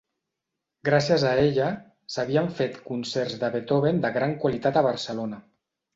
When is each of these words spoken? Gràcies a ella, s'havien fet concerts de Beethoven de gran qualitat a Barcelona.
Gràcies 0.87 1.25
a 1.31 1.33
ella, 1.41 1.67
s'havien 2.15 2.49
fet 2.61 2.79
concerts 2.89 3.37
de 3.45 3.51
Beethoven 3.57 4.01
de 4.07 4.15
gran 4.17 4.35
qualitat 4.45 4.81
a 4.83 4.89
Barcelona. 4.89 5.41